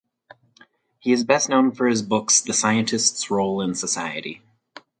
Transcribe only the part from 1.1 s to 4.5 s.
is best known for his books The scientist’s role in society